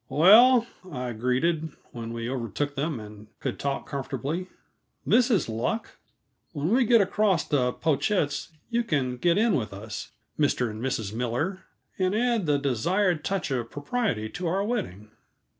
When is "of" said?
13.51-13.69